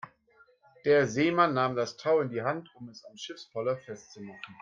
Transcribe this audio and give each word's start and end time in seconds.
Der 0.83 1.05
Seemann 1.07 1.53
nahm 1.53 1.75
das 1.75 1.95
Tau 1.95 2.21
in 2.21 2.29
die 2.31 2.41
Hand, 2.41 2.71
um 2.73 2.89
es 2.89 3.05
am 3.05 3.15
Schiffspoller 3.17 3.77
festzumachen. 3.85 4.55